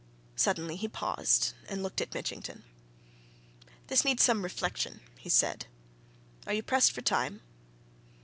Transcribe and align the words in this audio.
Suddenly 0.35 0.77
he 0.77 0.87
paused 0.87 1.53
and 1.69 1.83
looked 1.83 2.01
at 2.01 2.11
Mitchington. 2.15 2.63
"This 3.85 4.03
needs 4.03 4.23
some 4.23 4.41
reflection," 4.41 5.01
he 5.19 5.29
said. 5.29 5.67
"Are 6.47 6.53
you 6.53 6.63
pressed 6.63 6.91
for 6.91 7.01
time?" 7.01 7.41